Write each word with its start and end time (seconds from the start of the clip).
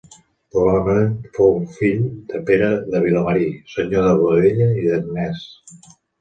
Probablement 0.53 1.17
fou 1.35 1.51
fill 1.75 1.99
de 2.31 2.41
Pere 2.47 2.69
de 2.95 3.03
Vilamarí, 3.03 3.51
senyor 3.75 4.09
de 4.09 4.15
Boadella, 4.23 4.71
i 4.83 4.89
d'Agnès. 4.89 5.47